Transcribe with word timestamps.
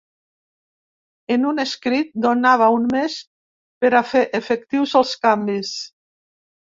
En 1.35 1.43
un 1.49 1.63
escrit, 1.63 2.09
donava 2.25 2.71
un 2.77 2.87
mes 2.95 3.17
per 3.85 3.95
a 4.01 4.05
fer 4.15 4.25
efectius 4.41 4.97
els 5.03 5.13
canvis. 5.27 5.75